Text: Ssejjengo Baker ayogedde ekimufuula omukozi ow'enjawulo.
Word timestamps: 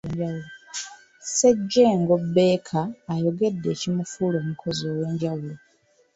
Ssejjengo 1.23 2.15
Baker 2.35 2.87
ayogedde 3.13 3.67
ekimufuula 3.75 4.35
omukozi 4.43 4.83
ow'enjawulo. 4.91 5.53